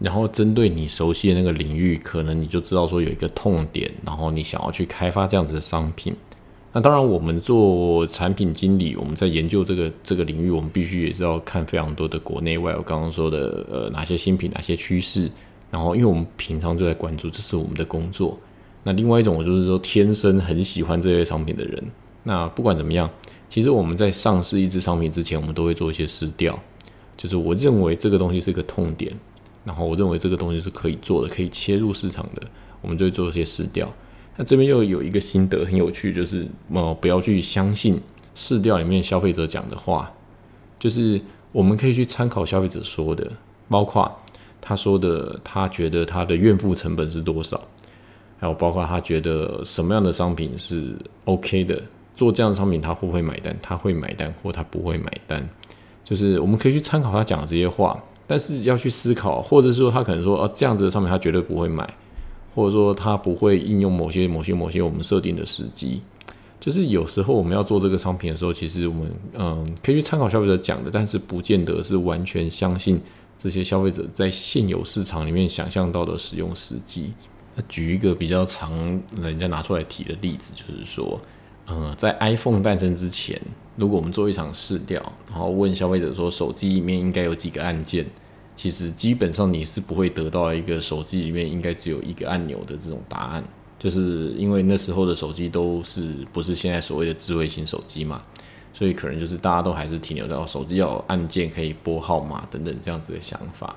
[0.00, 6.16] 然后针对你熟悉的那个领域，可能你就知道说有一个痛点，然后你想要去开发这样子的商品。
[6.72, 12.74] 那当然，我们做产品经理，我们在研究这个这个领域，我们必须也是要看非常多的国内外。
[12.76, 15.30] 我刚刚说的，呃，哪些新品，哪些趋势，
[15.70, 18.38] 然后因为我们平常就在关注，这是我们的工作。
[18.84, 21.82] 那另外一种，我就是说天生很喜欢这类商品的人。
[22.22, 23.08] 那不管怎么样。
[23.50, 26.62] 其实我们在上市一支商品之前，我们都会做一些试调，
[27.16, 29.10] 就是我认为这个东西是一个痛点，
[29.64, 32.42] 然后我认为这个东西是可以做的，可以切入市场的，
[32.82, 33.90] 我们就会做一些试调。
[34.38, 38.00] 那这边又有一个心得很有趣，就是呃不要去相信
[38.34, 40.10] 试调里面消费者讲的话，
[40.78, 41.20] 就是
[41.52, 43.30] 我们可以去参考消费者说的，
[43.68, 44.10] 包括
[44.60, 47.60] 他说的他觉得他的怨妇成本是多少，
[48.38, 50.94] 还有包括他觉得什么样的商品是
[51.26, 51.82] OK 的。
[52.14, 53.56] 做这样的商品，他会不会买单？
[53.62, 55.48] 他会买单，或他不会买单，
[56.02, 57.96] 就是我们可以去参考他讲的这些话，
[58.26, 61.88] 但是要去思考，或者是说他可能说，哦，这样子的商品他绝对不会买，
[62.54, 66.00] 或者说它不会应用某些、某些、某些我们设定的时机。
[66.60, 73.00] 就是有时候我们要做这个商品的时候，其实我们嗯可以去参考消费者讲的，但是不见得是完全相信
[73.38, 77.12] 这些消费者在现有市场里面想象到的使用时机。
[77.68, 81.20] 举一个比较常人家拿出来提的例子，就是说。
[81.70, 83.38] 嗯，在 iPhone 诞生之前，
[83.76, 88.06] 如果我们做一场试调，然后问消费者说手机里面应该有几个按键，
[88.58, 93.44] 其实基本上你是不会得到一个手机里面应该只有一个按钮的这种答案，
[93.78, 98.20] 就是因为那时候的手机都是不是现在所谓的智慧型手机嘛，
[98.74, 103.76] 所以可能就是大家都还是停留在手机要有按键可以拨号码等等这样子的想法，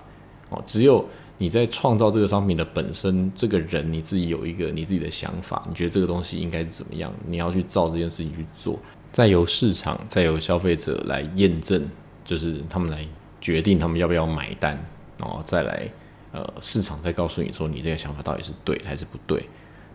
[0.49, 1.05] 哦，只有。
[1.37, 7.11] 你在创造这个商品的本身，这个人你自己有一个你自己的想法，你觉得这个东西应该怎么样？
[7.27, 8.77] 你要去照这件事情去做，
[9.11, 11.89] 再由市场、再由消费者来验证，
[12.23, 13.03] 就是他们来
[13.41, 14.79] 决定他们要不要买单，
[15.17, 15.89] 然后再来
[16.31, 19.43] 呃市场再告诉你说你这个想法到底是对还是不对。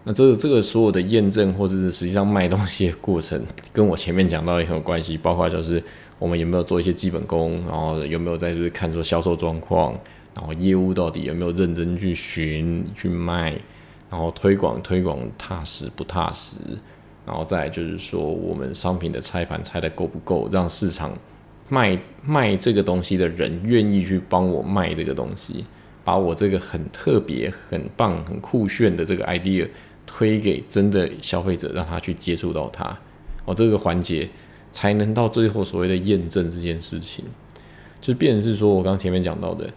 [0.05, 3.41] 那这个这个所有的验证或者是实际上卖东西的过程，
[3.73, 5.83] 跟我前面讲到也很有关系，包括就是
[6.19, 9.99] 我们有没有做一些基本功，然后有没有在就是看说销售状况。
[10.35, 13.53] 然后业务到底有没有认真去寻去卖，
[14.11, 16.57] 然后推广推广踏实不踏实，
[17.25, 21.11] 然后再就是说我们商品的拆盘拆的够不够，让市场
[21.69, 25.65] 卖卖这个东西的人愿意去帮我卖这个东西，
[26.05, 29.69] 把我这个很特别、很棒、很酷炫的这个 idea
[30.07, 32.99] 推给真的消费者，让他去接触到它，
[33.45, 34.29] 哦，这个环节
[34.73, 37.25] 才能到最后所谓的验证这件事情，
[38.01, 39.69] 就变成是说我刚前面讲到的。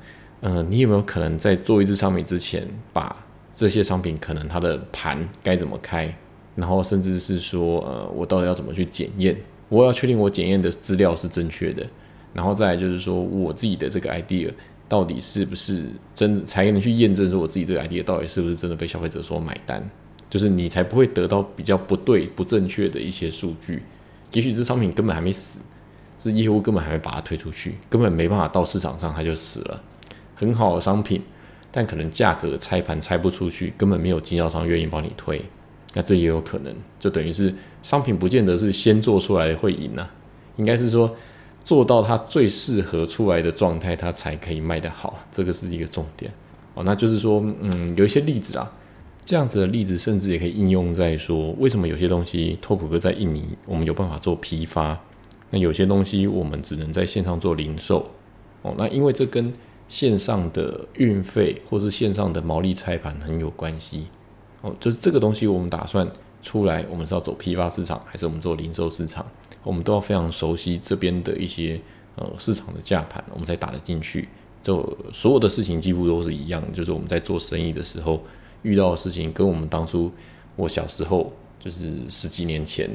[0.41, 3.13] 嗯，你有没有可能在做一支商品之前，把
[3.53, 6.15] 这些商品可能它的盘该怎么开，
[6.55, 9.35] 然后甚至是说，呃，我到底要怎么去检验？
[9.69, 11.85] 我要确定我检验的资料是正确的，
[12.33, 14.51] 然后再来就是说，我自己的这个 idea
[14.87, 19.87] 到底是不是真，才能去验证说我自己这个 idea 到底是不是真的被消费者所买单，
[20.29, 23.83] 就是你才不会得到比较不对、不正确的一些数据。
[24.31, 25.59] 也许这商品根本还没死，
[26.17, 29.81] 这业务根本还没把它推出去，根本没办法到市场上，它就死了。
[30.35, 31.21] 很好的商品，
[31.71, 35.43] 但可能价格拆盘拆不出去，根本没有经销商愿意帮你推，
[35.93, 40.11] 那这也有可能，就等于是商品不见得是先做出来会赢啊，
[40.57, 41.15] 应该是说
[41.65, 46.31] 做到它最适合出来的状态，它才可以卖得好，这个是一个重点
[46.75, 46.83] 哦。
[46.83, 48.71] 那就是说，嗯，有一些例子啊，
[49.25, 54.99] 这样子的例子，甚至也可以应用在说，为什么有些东西拓普哥在印尼，我们有办法做批发，
[55.49, 58.09] 那有些东西我们只能在线上做零售
[58.61, 59.51] 哦，那因为这跟
[59.87, 64.05] 线上的运费或是线上的毛利拆盘很有关系
[64.61, 66.09] 哦，就是这个东西我们打算
[66.41, 69.25] 出来，我们是要走批发市场还是我们做零售市场，
[69.63, 71.79] 我们都要非常熟悉这边的一些
[72.15, 74.27] 呃市场的价盘，我们才打得进去。
[74.61, 78.21] 就所有的事情几乎都是一样，就是我们在做生意的时候
[78.63, 80.11] 遇到的事情，跟我们当初
[80.55, 81.31] 我小时候
[81.63, 82.89] 就是十几年前，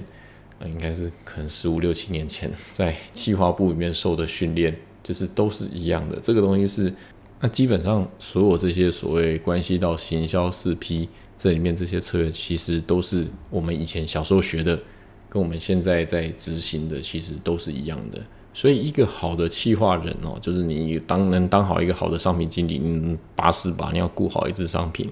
[0.59, 4.77] 呃，应该是可能十五六七年前在企划部里面受的训练。
[5.05, 6.91] 就是都是一样的，这个东西是
[7.39, 11.07] 那基本上所有这些所谓关系到行销四 P
[11.45, 14.81] 这里面这些策略，其实都是我们以前小时候学的
[15.29, 18.19] 跟我们现在在执行的其实都是一样的。
[18.55, 25.07] 所以，一个好的企划人哦，就是你当能当好一个好的商品经理，你把屎把尿顾好一只商品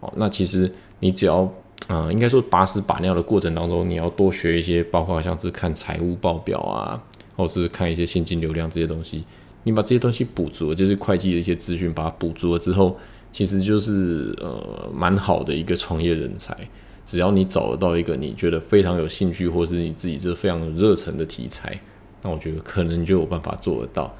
[0.00, 0.68] 哦，那其实
[0.98, 1.48] 你只要
[1.86, 7.00] 啊，应该说把屎把尿的过程当中，你要多学一些，包括像是看财务报表啊，
[7.36, 9.22] 或者是看一些现金流量这些东西，
[9.62, 12.98] 你把这些东西补足，就是会计的一些资讯，把它补足了之后，
[13.36, 16.56] 其实就是呃蛮好的一个创业人才。
[17.04, 21.78] 只要你找得到一个你觉得非常有兴趣，或是你自己是非常热忱的题材。
[22.22, 24.10] 那我觉得可能就有办法做得到，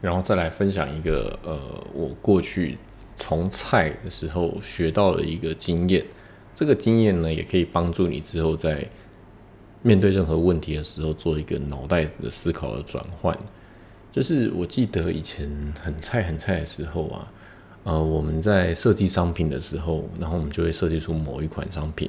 [0.00, 1.60] 然后再来分享一个呃，
[1.92, 2.78] 我过去
[3.18, 6.02] 从菜的时候学到的一个经验。
[6.54, 8.88] 这个经验呢，也可以帮助你之后在
[9.82, 13.38] 面对任何问题的时候做一个脑袋的思考的转换。
[14.10, 15.46] 就是我记得以前
[15.82, 17.30] 很菜很菜的时候啊，
[17.84, 22.08] 呃，我们在设计商品的时候，然后我们就会设计出某一款商品。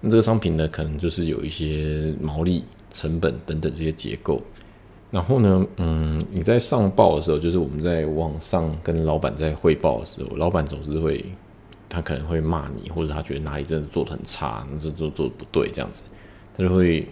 [0.00, 4.40] 那这个商品呢，可能就是有一些毛利、成本等等这些结构。
[5.10, 11.24] 然后呢，嗯，你在上报的时候，就是我们在网上跟老板在汇报的时候，老板总是会，
[11.88, 16.02] 他可能会骂你，或者他觉得哪里真的做的很差，这做做的不对，这样子，
[16.56, 17.04] 他就会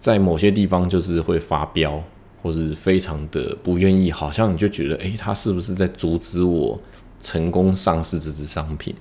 [0.00, 2.02] 在某些地方就是会发飙，
[2.42, 6.80] 或是非常的不愿意，好像你就觉得，诶，他是不是在阻止我
[7.18, 8.94] 成功上市这支商品？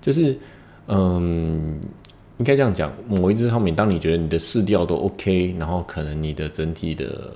[0.00, 0.38] 就是，
[0.86, 1.78] 嗯。
[2.38, 7.30] 应该这样讲，某一支商品，当你觉得你的试调都 OK，然后可能你的整体的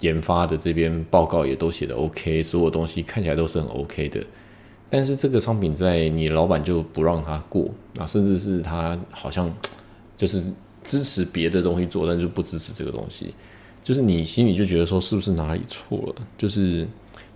[0.00, 4.22] 研发的这边报告也都写的 OK，所有东西看起来都是很 OK 的，
[4.90, 9.50] 但是这个商品在你老板就不让他过，那，甚至是他好像
[10.14, 10.44] 就是
[10.84, 13.32] 支持别的东西做，但是不支持这个东西，
[13.82, 16.86] 就是你心里就觉得说是不是哪里错了，就是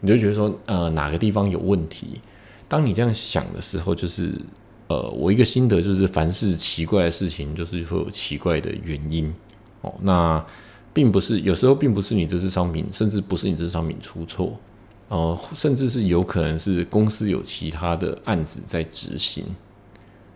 [0.04, 2.20] 你就觉得说呃哪个地方有问题，
[2.68, 4.38] 当你这样想的时候，就是。
[4.86, 9.32] 呃，我一个心得就是，凡是奇怪的事情，就是会有奇怪的原因
[9.80, 9.92] 哦。
[10.02, 10.44] 那
[10.92, 14.60] 并不是有时候并不是你这支商品，甚至不是你这支商品出错
[15.08, 19.42] 哦，甚至是有可能是公司有其他的案子在执行。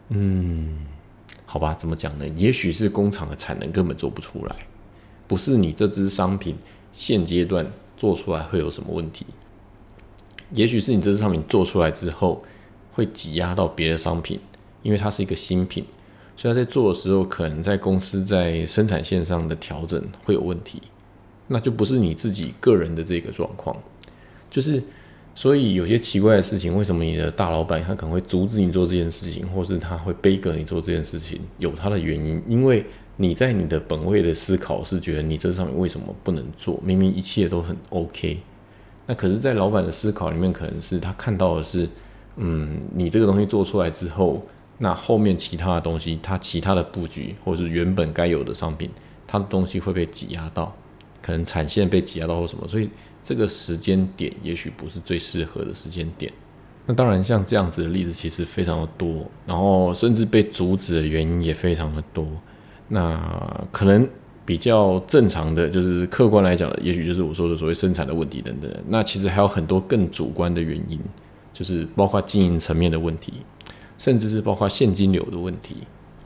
[0.09, 0.79] 嗯，
[1.45, 2.27] 好吧，怎么讲呢？
[2.29, 4.57] 也许是工厂的产能根本做不出来，
[5.27, 6.57] 不是你这支商品
[6.95, 9.27] 现阶段做出来会有什么问题？
[10.53, 12.45] 也许是你这支商品做出来之后。
[12.91, 14.41] 会挤压到别的商品，
[14.83, 15.85] 因为它是一个新品，
[16.37, 20.83] 所以在做的时候，可能在公司在生产线上的调整会有问题，
[21.47, 23.77] 那就不是你自己个人的这个状况，
[24.51, 24.83] 就是
[25.33, 32.85] 所以有些奇怪的事情，为什么你的大老板他可能会阻止你做这件事情，或是他会背革你做这件事情，有他的原因，因为
[33.17, 38.41] 你在你的本位的思考是觉得你这上面为什么不能做，明明一切都很 OK，
[39.09, 41.88] 那可是，在老板的思考里面，可能是他看到的是。
[42.40, 44.40] 嗯，你这个东西做出来之后，
[44.79, 48.88] 那后面其他的东西，它其他的布局，或是原本该有的商品，
[49.27, 50.73] 它的东西会被挤压到，
[51.21, 52.88] 可能产线被挤压到或什么，所以
[53.25, 56.33] 这个时间点也许不是最适合的时间点。
[56.87, 62.25] 那当然，像这样子的例子其实非常的多，然后甚至被阻止的原因也非常的多。
[62.87, 64.09] 那可能
[64.49, 68.73] 比较正常的就是客观来讲，也许就是我说的所谓生产的问题等等。
[68.89, 70.99] 那其实还有很多更主观的原因。
[71.51, 73.33] 就是包括经营层面的问题，
[73.97, 75.75] 甚至是包括现金流的问题。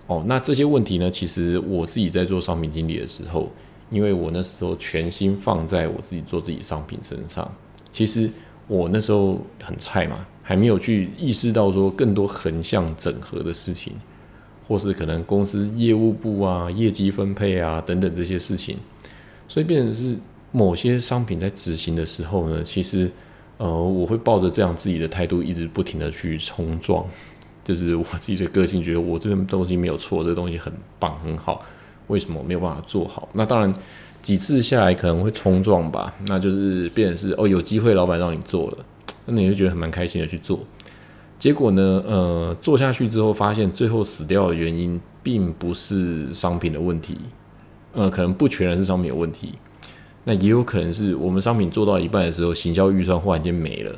[0.07, 1.11] 哦，那这些问题呢？
[1.11, 3.51] 其实我自己在做商品经理的时候，
[3.89, 7.51] 因为我那时候全心放在我自己做自己商品身上，
[7.91, 8.29] 其实
[8.67, 13.95] 我那时候很菜嘛，还没有去意识到说更多横向整合的事情，
[14.67, 18.77] 或是可能公司业务部啊、业绩分配啊等等这些事情，
[19.49, 20.17] 所以变成是
[20.51, 23.11] 某些商品在执行的时候呢，其实。
[23.59, 27.07] 呃，我会抱着这样自己的态度，一直不停的去冲撞，
[27.63, 31.65] 就是我自己的个性，觉得我这个东西没有错，这个东西很棒很好，
[32.09, 33.29] 为什么没有办法做好？
[33.35, 33.73] 那当然
[34.21, 38.79] 几次下来可能会冲撞吧，那就是变成是哦，有机会老板让你做了，
[39.27, 40.59] 那你就觉得很蛮开心的去做，
[41.43, 47.19] 结果呢，呃，做下去之后发现最后死掉的原因并不是商品的问题，
[47.95, 49.55] 呃，可能不全然是商品有问题。
[50.23, 53.93] 那也有可能是我们商品做到一半的时候，行销预算忽然间没了。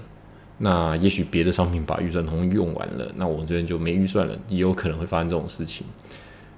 [0.57, 5.87] 那也许别的商品把预算通用完了，那我们这边就没预算了，也有可能会发生这种事情。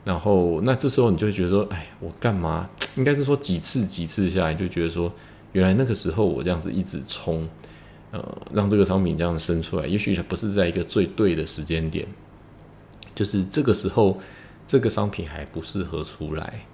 [0.05, 2.71] 然后，那这时候你就会觉得说，哎，我干嘛？
[2.97, 5.13] 应该是说几次几次下来，就觉得说，
[5.51, 7.49] 原来那个时候我这样子一直冲，
[8.17, 12.07] 呃，让这个商品这样生出来，也许它不是在一个最对的时间点，
[13.15, 14.19] 就是这个时候，
[14.67, 16.65] 这个商品还不适合出来。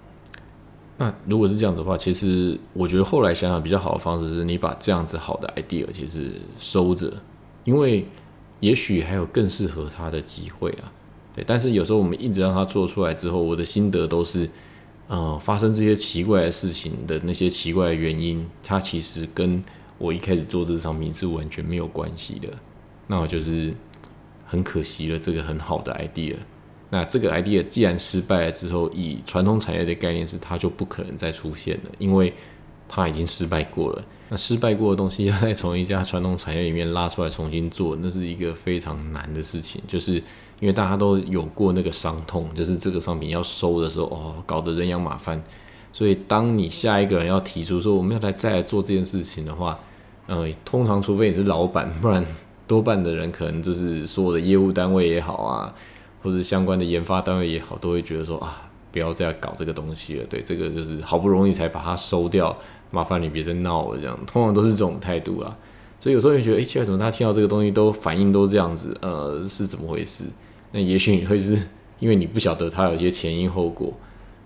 [0.99, 6.30] 那如果是这样子的话，其实我觉得后来想想比较好的方式是你把这样子好的 idea 其实
[6.61, 7.12] 收着，
[7.64, 8.07] 因为
[8.61, 10.93] 也许还有更适合他的机会啊。
[11.34, 14.49] 对，但是有时候我们一直让他做出来之后，我的心得都是，
[15.09, 19.64] 呃发生这些奇怪的事情的那些奇怪的原因，它其实跟
[20.03, 22.49] 我一开始做这个商品是完全没有关系的。
[23.07, 23.73] 那我就是
[24.45, 26.35] 很可惜了这个很好的 idea。
[26.91, 32.33] 那这个 idea 既然失败了之后，以传统产业的概念是它就不可能再出现了，因为
[32.89, 34.05] 它已经失败过了。
[34.29, 39.81] 那失败过的东西要再从一家传统产业里面拉出来重新做，那是一个非常难的事情。
[39.87, 40.15] 就是
[40.61, 45.43] 因为大家都有过那个伤痛，就是这个商品要收的时候，哦，搞得人仰马翻。
[45.93, 49.79] 所以当你下一个人要提出说我们要来再来做这件事情的话，
[50.27, 52.25] 呃，通常除非你是老板， 不然
[52.66, 55.75] 多半的人可能就是所有的业务单位也好啊，
[56.23, 60.25] 或者相关的研发单位也好，都会觉得说啊，不要再搞这个东西了。
[60.29, 62.57] 对，这个就是好不容易才把它收掉。
[62.91, 65.57] 麻烦你别再闹了，这样通常都是这种态度啦。
[65.99, 68.95] 所以有时候你觉得，哎，奇怪，怎么他听到这个东西都反应都这样子？
[69.01, 70.25] 呃，是怎么回事？
[70.73, 71.59] 那也许你会是
[72.01, 73.93] 因为你不晓得它有一些前因后果。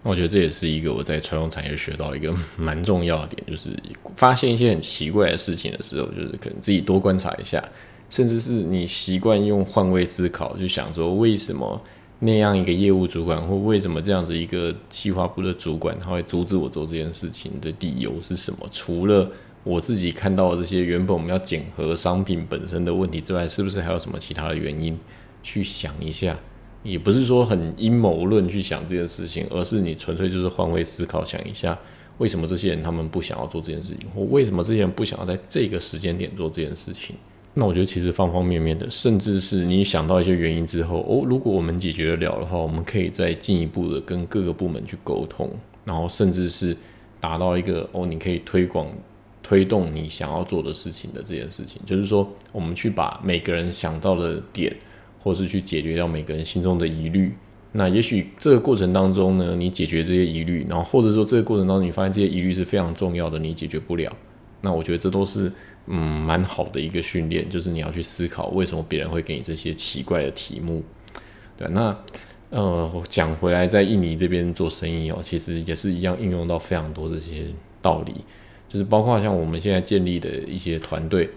[0.06, 3.70] 我觉得这也是一个我在传统产业学到一个蛮重要的点，就是
[4.16, 7.62] 发现一些很奇怪的事情的时候，就是可能自己多观察一下，
[8.08, 11.80] 甚至是你习惯用换位思考，就想说为什么。
[12.18, 18.66] 那样一个业务主管，或为什么这样子一个企划部的主管，他会阻止我做这件事情的理由是什么？
[18.72, 19.30] 除了
[19.64, 24.98] 我自己看到这些原本我们要检核商品本身的问题之外，是不是还有什么其他的原因？
[25.42, 26.34] 去想一下，
[26.86, 31.76] 也不是说很阴谋论去想这件事情，而是你纯粹就是换位思考，想一下
[32.18, 37.16] 为什么这些人他们不想要做这件事情，或为什么这些人不想要在这个时间点做这件事情。
[37.54, 45.50] 那我觉得其实方方面面的，甚至是你想到一些原因之后，哦，如果我们解决得了的话，我们可以再进一步的跟各个部门去沟通，
[45.84, 46.76] 然后甚至是
[47.18, 48.86] 达到一个哦，你可以推广、
[49.42, 54.76] 推动你想要做的事情的这件事情，就是说，我们去把每个人想到的点，
[55.26, 57.32] 或是去解决掉每个人心中的疑虑。
[57.72, 64.16] 那也许这个过程当中呢，你解决这些疑虑，然后或者说这个过程当中你发现这些疑虑是非常重要的，你解决不了，
[64.60, 65.50] 那我觉得这都是。
[65.88, 70.82] 嗯，蛮好的一个训练，就是你要去思考为什么别人会给你这些奇怪的题目。
[71.56, 71.96] 对，那
[72.50, 77.44] 呃，讲回来，在印尼这边做生意哦，其实也是一样，应用到非常多这些
[77.80, 78.12] 道理，
[78.68, 81.30] 就是包括像我们现在建立的一些团队，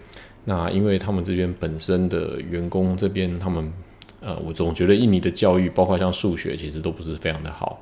[0.50, 3.72] 那因为他们这边本身的员工这边，他们
[4.20, 7.80] 呃，我总觉得印尼的教育，包括像数学，其实都不是非常的好。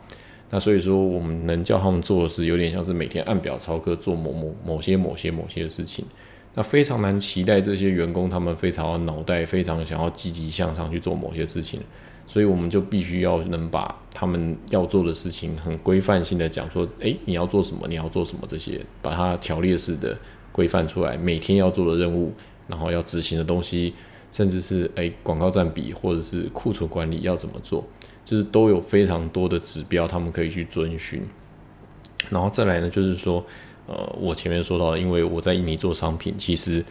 [0.50, 6.04] 那所以说，我们能叫他们做的是，有点像是每天按表操课做某某某些某些某些的事情。
[6.54, 11.80] 那非常难期待这些员工，他们非常脑袋非常想要积极向上去做某些事情，
[12.26, 20.18] 所以我们就必须要能把他们要做的事情很规范性的讲说，诶，你要做什么，你要做什么这些，把它条列式的
[20.52, 22.32] 规范出来，每天要做的任务，
[22.68, 23.94] 然后要执行的东西，
[24.32, 27.84] 甚至是诶广告占比或者是库存管理要怎么做，
[28.24, 31.20] 就是都有非常多的指标，他们可以去遵循。
[32.30, 33.44] 然后再来呢，就是说。
[33.90, 36.84] 呃，我前面说到，因为我在印尼做商品，其实，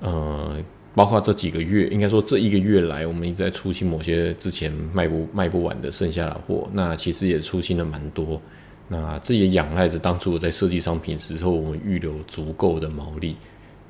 [0.00, 0.56] 呃，
[0.96, 8.42] 包括这几个月，应该说这一个月来，我们一直在出清某些之前卖不卖不完的剩下的货，那其实也出清了蛮多。
[8.88, 13.36] 那这也仰赖着当初我在设计商品时候，我们预留足够的毛利。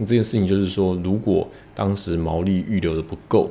[0.06, 3.50] 这件事情就是说，如果当时毛利预留的不够。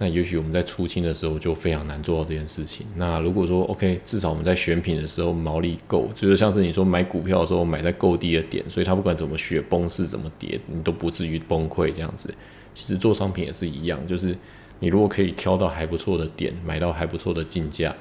[0.00, 2.86] 那也许我们在出清的时候就非常难做到这件事情。
[2.94, 12.32] 那如果说 OK，至少我们在选品的时候毛利够，就是像是你说买股票的时候买在够低的点，所以它不管怎么雪崩式怎么跌，你都不至于崩溃这样子。
[12.76, 14.36] 其实做商品也是一样，就是
[14.78, 17.92] 你如果可以挑到还不错的点，买到还不错的进价，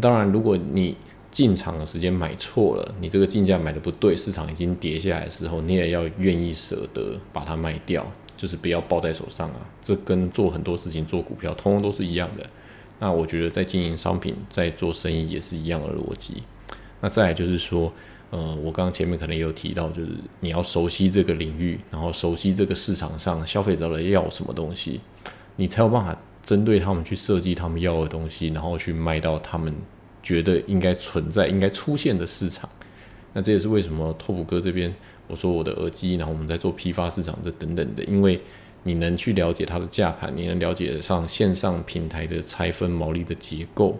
[0.00, 0.94] 当然如果你
[1.32, 8.06] 进场的时间买错了，你这个进价买的不对，市场已经跌下来的时候，你也要愿意舍得把它卖掉。
[8.34, 12.44] 就是不要抱在手上啊，这跟做很多事情、做股票，通通都是一样的。
[12.98, 16.42] 那我觉得在经营商品、在做生意也是一样的逻辑。
[17.00, 17.92] 那再来就是说，
[18.30, 20.10] 呃，我刚刚前面可能也有提到，就是
[20.40, 25.00] 你要熟悉这个领域，然后熟悉这个市场上消费者的要什么东西，
[25.54, 29.72] 你才有办法针对他们去设计他们要的东西，然后去卖到他们
[30.22, 32.68] 觉得应该存在、应该出现的市场。
[33.32, 34.94] 那这也是为什么拓普哥这边。
[35.28, 38.38] 我说我的耳机，然后我们在做批发市场这等等的，因为
[38.82, 43.98] 你能去了解它的价盘，你能了解上线上平台的拆分毛利的结构，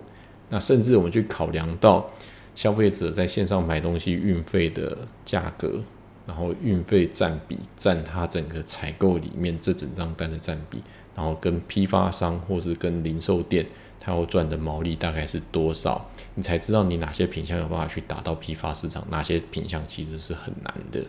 [0.51, 2.07] 那甚至我们去考量到
[2.55, 5.81] 消费者在线上买东西运费的价格，
[6.27, 10.83] 然后运费占比占它整个采购里面这整张单的占比，
[11.15, 13.65] 然后跟批发商或是跟零售店，
[14.05, 21.01] 它要赚的毛利大概是多少，你才知道你哪些品相有办法去达到批发市场，哪些品相其实是很难的。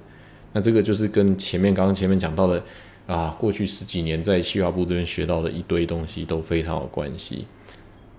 [0.52, 2.64] 那这个就是跟前面刚刚前面讲到的
[3.08, 7.48] 啊，过去十几年在企划部这边学到的一堆东西都非常有关系。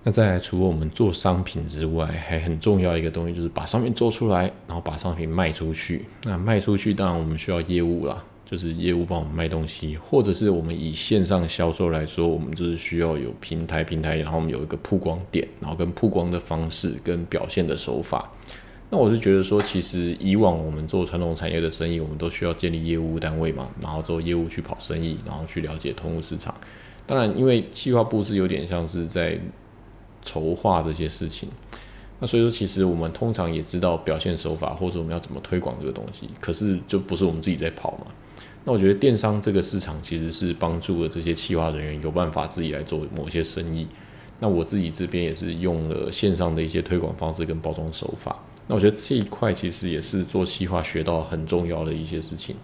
[0.03, 6.05] 那再来，除了我们做商品之外，还很重要一个东西就是把商品做出来，然后把商品卖出去。
[6.25, 18.31] 那卖出去，当然我们需要业务啦，就是业务帮我们卖东西，或者是我们以线上销售来说，我们就是需要有平台，平台，然后我们有一个曝光点，然后跟曝光的方式跟表现的手法。
[18.91, 26.53] 那我是觉得说，其实以往我们做传统产业的生意，我们都需要建立业务单位嘛，然后做业务去跑生意，然后去了解通路市场。
[27.07, 29.39] 当然，因为企划部是有点像是在
[30.23, 31.49] 筹划这些事情，
[32.19, 38.05] 那所以说，其实我们通常也知道表现手法，或者我们要怎么推广这个东西，可是就不是我们自己在跑嘛。
[38.65, 43.87] 那我觉得电商这个市场其实是帮助了这些企划人员有办法自己来做某些生意。
[44.39, 48.37] 那我自己这边也是用了线上的一些推广方式跟包装手法。
[48.67, 52.55] 那我觉得这一块其实也是做企划学到很重要的一些事情。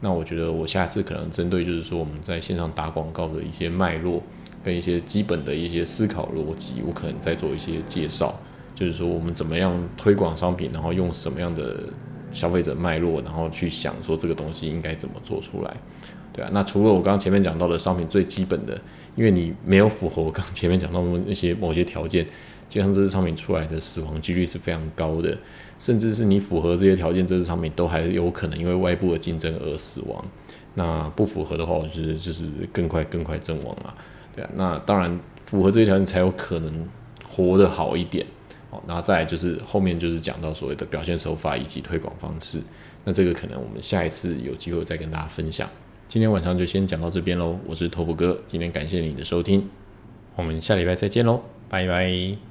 [0.00, 4.22] 那我觉得我下次可能针对就是说我们在线上打广告的一些脉络。
[4.64, 8.34] 跟一些基本的一些思考逻辑，我可能再做一些介绍，
[8.74, 11.84] 就是说我们怎么样推广商品，然后用什么样的
[12.36, 15.76] 消费者脉络，然后去想说这个东西应该怎么做出来，
[16.32, 16.50] 对啊。
[16.52, 18.78] 那除了我刚刚前面讲到的商品最基本的，
[19.16, 22.24] 因为你没有符合我刚前面讲到的那些某些条件，
[22.68, 25.36] 基本上这支商品出来的死亡几率是非常高的，
[25.78, 30.24] 甚至是你符合这些条件，这支商品都还有可能因为外部的竞争而死亡。
[30.74, 33.94] 那不符合的话，我觉得就是更快更快阵亡啊。
[34.34, 36.86] 对啊，那当然符合这些条件才有可能
[37.26, 38.26] 活得好一点
[38.86, 42.60] 然后再就是后面就是讲到所谓的表现手法以及推广方式，
[43.04, 45.68] 那这个可能我们下一次有机会再跟大家分享。
[46.08, 49.68] 今天晚上就先讲到这边喽，我是托福哥，今天感谢你的收听，
[50.36, 52.45] 我们下礼拜再见喽，拜拜。